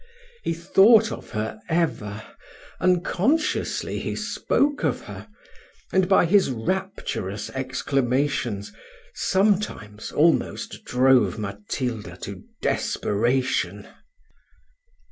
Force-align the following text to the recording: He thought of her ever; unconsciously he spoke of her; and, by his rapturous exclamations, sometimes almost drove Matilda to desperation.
He 0.41 0.55
thought 0.55 1.11
of 1.11 1.29
her 1.29 1.59
ever; 1.69 2.23
unconsciously 2.79 3.99
he 3.99 4.15
spoke 4.15 4.83
of 4.83 5.01
her; 5.01 5.27
and, 5.93 6.09
by 6.09 6.25
his 6.25 6.49
rapturous 6.49 7.51
exclamations, 7.51 8.73
sometimes 9.13 10.11
almost 10.11 10.85
drove 10.85 11.37
Matilda 11.37 12.17
to 12.23 12.41
desperation. 12.63 13.87